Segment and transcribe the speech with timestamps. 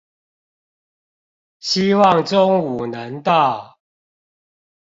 [1.59, 3.77] 希望中午能到